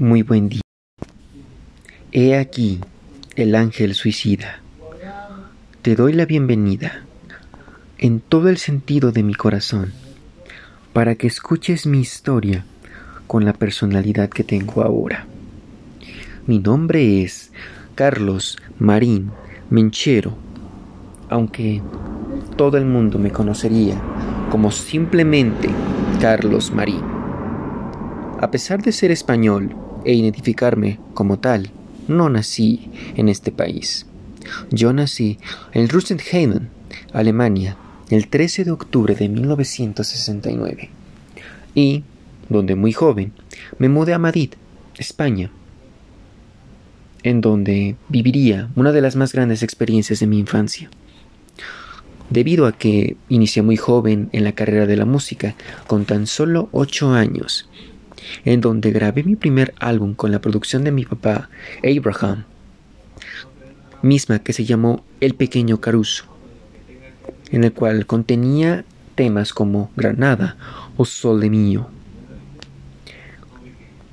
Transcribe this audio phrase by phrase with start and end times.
[0.00, 0.62] Muy buen día.
[2.10, 2.80] He aquí
[3.36, 4.60] el ángel suicida.
[5.82, 7.04] Te doy la bienvenida
[7.98, 9.92] en todo el sentido de mi corazón
[10.94, 12.64] para que escuches mi historia
[13.26, 15.26] con la personalidad que tengo ahora.
[16.46, 17.52] Mi nombre es
[17.94, 19.32] Carlos Marín
[19.68, 20.34] Menchero,
[21.28, 21.82] aunque
[22.56, 24.00] todo el mundo me conocería
[24.50, 25.68] como simplemente
[26.22, 27.04] Carlos Marín.
[28.40, 31.70] A pesar de ser español, e identificarme como tal.
[32.08, 34.06] No nací en este país.
[34.70, 35.38] Yo nací
[35.72, 36.70] en Rustenhagen,
[37.12, 37.76] Alemania,
[38.10, 40.90] el 13 de octubre de 1969.
[41.74, 42.04] Y,
[42.48, 43.32] donde muy joven,
[43.78, 44.50] me mudé a Madrid,
[44.98, 45.50] España,
[47.22, 50.90] en donde viviría una de las más grandes experiencias de mi infancia.
[52.30, 55.54] Debido a que inicié muy joven en la carrera de la música,
[55.86, 57.68] con tan solo 8 años,
[58.44, 61.48] en donde grabé mi primer álbum con la producción de mi papá,
[61.84, 62.44] Abraham,
[64.02, 66.24] misma que se llamó El Pequeño Caruso,
[67.50, 70.56] en el cual contenía temas como Granada
[70.96, 71.88] o Sol de Mío.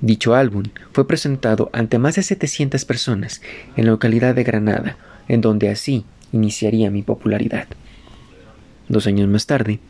[0.00, 3.42] Dicho álbum fue presentado ante más de 700 personas
[3.76, 7.66] en la localidad de Granada, en donde así iniciaría mi popularidad.
[8.88, 9.80] Dos años más tarde,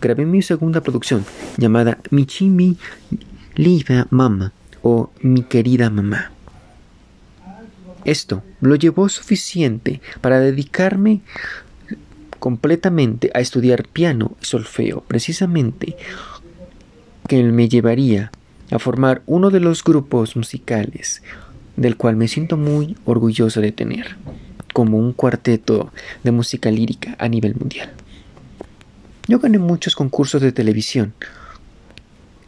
[0.00, 1.24] grabé mi segunda producción
[1.56, 2.76] llamada Michimi
[3.56, 4.52] Liva Mama
[4.82, 6.32] o mi querida mamá.
[8.04, 11.20] Esto lo llevó suficiente para dedicarme
[12.38, 15.96] completamente a estudiar piano y solfeo, precisamente
[17.28, 18.32] que me llevaría
[18.70, 21.22] a formar uno de los grupos musicales
[21.76, 24.16] del cual me siento muy orgulloso de tener,
[24.72, 27.92] como un cuarteto de música lírica a nivel mundial.
[29.26, 31.14] Yo gané muchos concursos de televisión,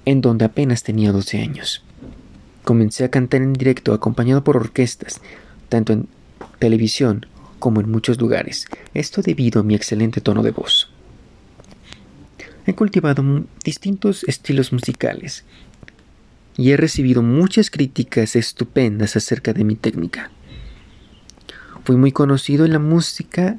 [0.07, 1.85] en donde apenas tenía 12 años.
[2.65, 5.21] Comencé a cantar en directo acompañado por orquestas,
[5.69, 6.09] tanto en
[6.59, 7.27] televisión
[7.59, 10.91] como en muchos lugares, esto debido a mi excelente tono de voz.
[12.67, 13.22] He cultivado
[13.65, 15.44] distintos estilos musicales
[16.56, 20.31] y he recibido muchas críticas estupendas acerca de mi técnica.
[21.84, 23.59] Fui muy conocido en la música,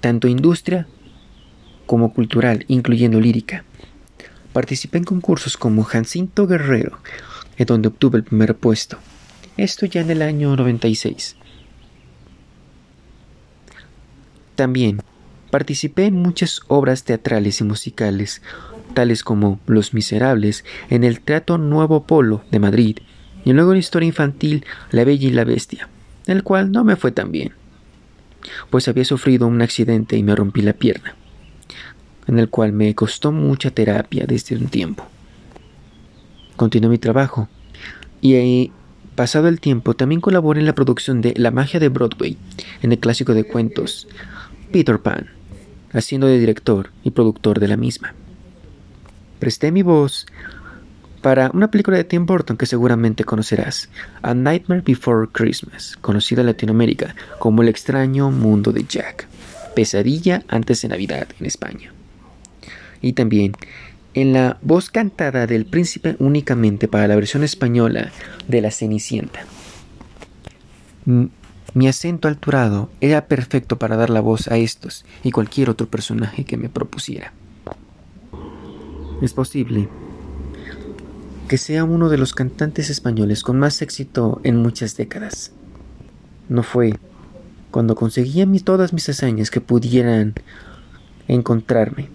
[0.00, 0.86] tanto industria
[1.86, 3.64] como cultural, incluyendo lírica.
[4.52, 6.98] Participé en concursos como Jacinto Guerrero,
[7.56, 8.98] en donde obtuve el primer puesto.
[9.56, 11.36] Esto ya en el año 96.
[14.54, 15.02] También
[15.50, 18.42] participé en muchas obras teatrales y musicales,
[18.94, 22.98] tales como Los Miserables en el Teatro Nuevo Polo de Madrid,
[23.44, 25.88] y luego la historia infantil La Bella y la Bestia,
[26.26, 27.52] el cual no me fue tan bien,
[28.70, 31.16] pues había sufrido un accidente y me rompí la pierna
[32.26, 35.06] en el cual me costó mucha terapia desde un tiempo.
[36.56, 37.48] Continué mi trabajo
[38.20, 38.70] y
[39.14, 42.36] pasado el tiempo también colaboré en la producción de La magia de Broadway,
[42.82, 44.08] en el clásico de cuentos
[44.72, 45.28] Peter Pan,
[45.92, 48.14] haciendo de director y productor de la misma.
[49.38, 50.26] Presté mi voz
[51.20, 53.88] para una película de Tim Burton que seguramente conocerás,
[54.22, 59.26] A Nightmare Before Christmas, conocida en Latinoamérica como El extraño mundo de Jack,
[59.74, 61.92] pesadilla antes de Navidad en España
[63.02, 63.52] y también
[64.14, 68.10] en la voz cantada del príncipe únicamente para la versión española
[68.48, 69.40] de La Cenicienta.
[71.74, 76.44] Mi acento alturado era perfecto para dar la voz a estos y cualquier otro personaje
[76.44, 77.32] que me propusiera.
[79.22, 79.88] Es posible
[81.48, 85.52] que sea uno de los cantantes españoles con más éxito en muchas décadas.
[86.48, 86.98] No fue
[87.70, 90.34] cuando conseguía todas mis hazañas que pudieran
[91.26, 92.08] encontrarme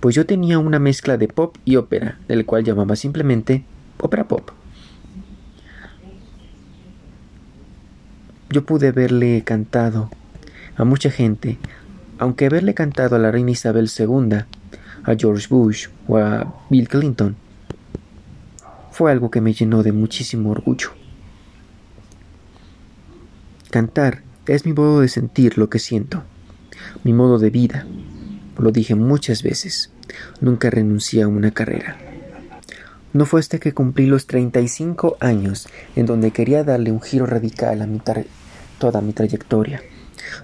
[0.00, 3.64] pues yo tenía una mezcla de pop y ópera, del cual llamaba simplemente
[3.98, 4.50] ópera pop.
[8.48, 10.10] Yo pude haberle cantado
[10.76, 11.58] a mucha gente,
[12.18, 14.38] aunque haberle cantado a la reina Isabel II,
[15.04, 17.36] a George Bush o a Bill Clinton
[18.90, 20.90] fue algo que me llenó de muchísimo orgullo.
[23.70, 26.22] Cantar es mi modo de sentir lo que siento,
[27.04, 27.86] mi modo de vida,
[28.58, 29.90] lo dije muchas veces.
[30.40, 31.96] Nunca renuncié a una carrera.
[33.12, 37.82] No fue hasta que cumplí los 35 años en donde quería darle un giro radical
[37.82, 38.24] a
[38.78, 39.82] toda mi trayectoria,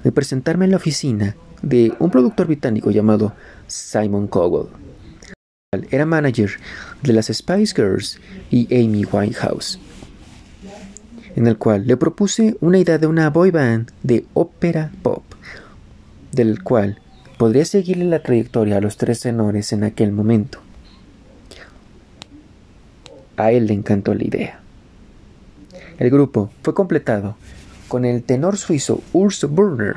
[0.03, 3.33] de presentarme en la oficina de un productor británico llamado
[3.67, 4.69] Simon Cowell.
[5.91, 6.51] Era manager
[7.03, 8.21] de las Spice Girls
[8.51, 9.79] y Amy Winehouse,
[11.35, 15.25] en el cual le propuse una idea de una boy band de ópera pop,
[16.33, 17.01] del cual
[17.37, 20.61] podría seguirle la trayectoria a los tres tenores en aquel momento.
[23.37, 24.61] A él le encantó la idea.
[25.99, 27.37] El grupo fue completado
[27.89, 29.95] con el tenor suizo Urs Burner,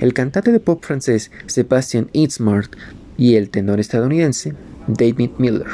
[0.00, 2.74] el cantante de pop francés Sebastian Itzmart
[3.16, 4.54] y el tenor estadounidense
[4.86, 5.66] David Miller.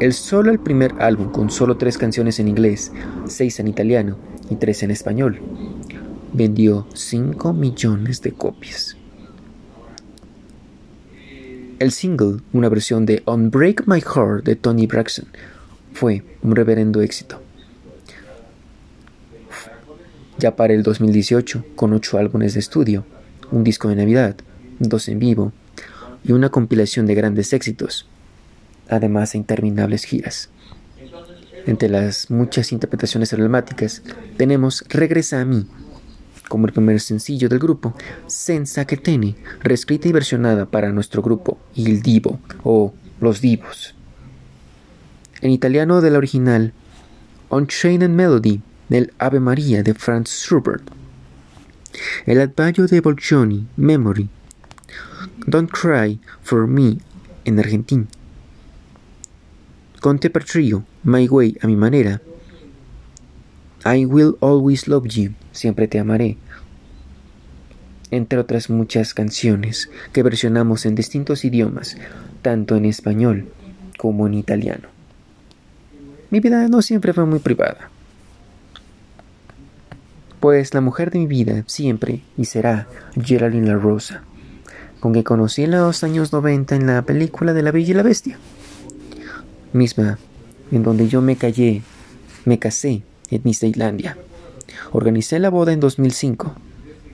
[0.00, 2.92] el solo el primer álbum con solo tres canciones en inglés,
[3.26, 4.16] seis en italiano
[4.50, 5.40] y tres en español,
[6.32, 8.96] vendió 5 millones de copias.
[11.78, 15.26] El single, una versión de Unbreak My Heart de Tony Braxton,
[15.92, 17.40] fue un reverendo éxito.
[20.38, 23.04] Ya para el 2018, con ocho álbumes de estudio,
[23.52, 24.34] un disco de Navidad,
[24.80, 25.52] dos en vivo
[26.24, 28.06] y una compilación de grandes éxitos,
[28.88, 30.50] además de interminables giras.
[31.64, 34.02] Entre las muchas interpretaciones emblemáticas
[34.36, 35.66] tenemos Regresa a mí,
[36.48, 37.94] como el primer sencillo del grupo,
[38.26, 43.94] Senza que Tene, reescrita y versionada para nuestro grupo Il Divo o Los Divos.
[45.40, 46.72] En italiano del original,
[47.50, 50.82] Unchained Melody del Ave María de Franz Schubert.
[52.26, 54.28] El Adagio de Bolcioni, Memory.
[55.46, 56.98] Don't Cry for Me
[57.44, 58.06] en Argentina.
[60.00, 62.20] Conte per Trio, My Way a mi manera.
[63.84, 66.36] I Will Always Love You, Siempre te amaré.
[68.10, 71.96] Entre otras muchas canciones que versionamos en distintos idiomas,
[72.42, 73.48] tanto en español
[73.98, 74.88] como en italiano.
[76.30, 77.90] Mi vida no siempre fue muy privada,
[80.40, 82.86] pues la mujer de mi vida siempre y será
[83.20, 84.22] Geraldine La Rosa,
[85.00, 88.02] con quien conocí en los años 90 en la película de La Bella y la
[88.02, 88.38] Bestia,
[89.72, 90.18] misma
[90.70, 91.82] en donde yo me callé,
[92.44, 94.16] me casé en Islandia.
[94.92, 96.52] Organicé la boda en 2005,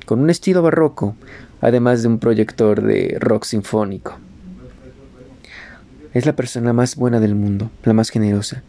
[0.07, 1.17] con un estilo barroco,
[1.61, 4.15] además de un proyector de rock sinfónico.
[6.13, 8.63] Es la persona más buena del mundo, la más generosa.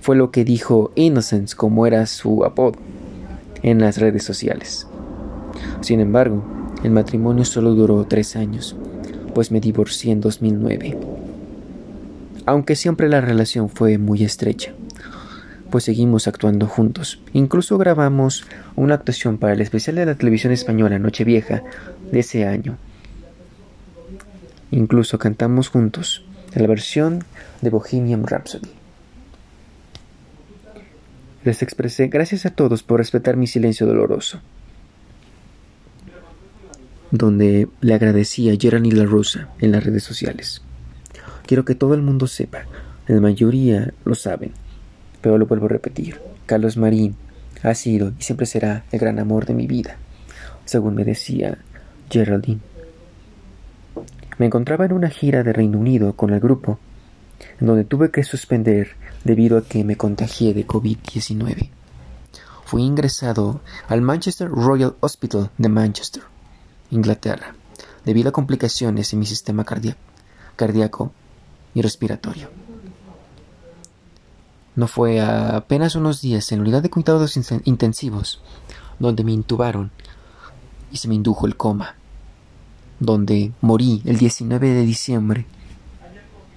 [0.00, 2.78] Fue lo que dijo Innocence, como era su apodo,
[3.62, 4.86] en las redes sociales.
[5.82, 6.42] Sin embargo,
[6.82, 8.74] el matrimonio solo duró tres años,
[9.34, 10.98] pues me divorcié en 2009.
[12.46, 14.72] Aunque siempre la relación fue muy estrecha
[15.70, 17.20] pues seguimos actuando juntos.
[17.32, 18.44] Incluso grabamos
[18.76, 21.62] una actuación para el especial de la televisión española Nochevieja
[22.10, 22.76] de ese año.
[24.70, 26.24] Incluso cantamos juntos
[26.54, 27.24] la versión
[27.60, 28.70] de Bohemian Rhapsody.
[31.44, 34.40] Les expresé gracias a todos por respetar mi silencio doloroso,
[37.10, 40.62] donde le agradecí a Gerani La Rosa en las redes sociales.
[41.46, 42.66] Quiero que todo el mundo sepa,
[43.06, 44.52] la mayoría lo saben,
[45.20, 47.16] pero lo vuelvo a repetir, Carlos Marín
[47.62, 49.96] ha sido y siempre será el gran amor de mi vida,
[50.64, 51.58] según me decía
[52.10, 52.60] Geraldine.
[54.38, 56.78] Me encontraba en una gira de Reino Unido con el grupo,
[57.58, 61.68] donde tuve que suspender debido a que me contagié de COVID-19.
[62.64, 66.22] Fui ingresado al Manchester Royal Hospital de Manchester,
[66.90, 67.54] Inglaterra,
[68.04, 69.64] debido a complicaciones en mi sistema
[70.56, 71.12] cardíaco
[71.74, 72.69] y respiratorio.
[74.80, 78.40] No fue apenas unos días en la unidad de cuidados intensivos
[78.98, 79.90] donde me intubaron
[80.90, 81.96] y se me indujo el coma,
[82.98, 85.44] donde morí el 19 de diciembre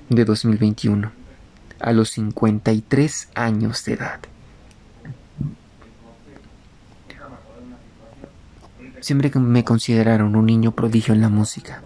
[0.07, 1.11] de 2021
[1.81, 4.19] a los 53 años de edad.
[9.01, 11.83] Siempre me consideraron un niño prodigio en la música.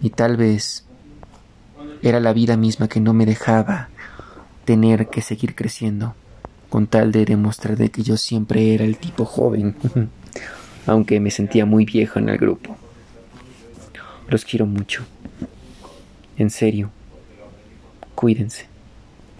[0.00, 0.84] Y tal vez
[2.00, 3.88] era la vida misma que no me dejaba
[4.64, 6.14] tener que seguir creciendo,
[6.68, 9.76] con tal de demostrar de que yo siempre era el tipo joven,
[10.86, 12.76] aunque me sentía muy viejo en el grupo.
[14.28, 15.04] Los quiero mucho.
[16.36, 16.90] En serio,
[18.14, 18.73] cuídense.